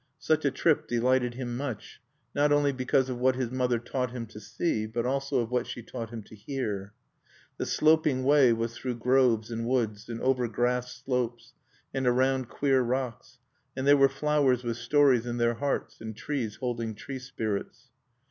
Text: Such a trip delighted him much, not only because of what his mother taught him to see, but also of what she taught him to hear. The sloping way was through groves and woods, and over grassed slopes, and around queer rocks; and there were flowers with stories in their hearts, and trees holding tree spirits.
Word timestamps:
Such 0.17 0.45
a 0.45 0.49
trip 0.49 0.87
delighted 0.87 1.35
him 1.35 1.55
much, 1.55 2.01
not 2.33 2.51
only 2.51 2.71
because 2.71 3.07
of 3.07 3.19
what 3.19 3.35
his 3.35 3.51
mother 3.51 3.77
taught 3.77 4.09
him 4.09 4.25
to 4.29 4.39
see, 4.39 4.87
but 4.87 5.05
also 5.05 5.41
of 5.41 5.51
what 5.51 5.67
she 5.67 5.83
taught 5.83 6.09
him 6.09 6.23
to 6.23 6.35
hear. 6.35 6.93
The 7.57 7.67
sloping 7.67 8.23
way 8.23 8.51
was 8.51 8.75
through 8.75 8.95
groves 8.95 9.51
and 9.51 9.63
woods, 9.67 10.09
and 10.09 10.19
over 10.19 10.47
grassed 10.47 11.05
slopes, 11.05 11.53
and 11.93 12.07
around 12.07 12.49
queer 12.49 12.81
rocks; 12.81 13.37
and 13.77 13.85
there 13.85 13.95
were 13.95 14.09
flowers 14.09 14.63
with 14.63 14.77
stories 14.77 15.27
in 15.27 15.37
their 15.37 15.53
hearts, 15.53 16.01
and 16.01 16.17
trees 16.17 16.55
holding 16.55 16.95
tree 16.95 17.19
spirits. 17.19 17.89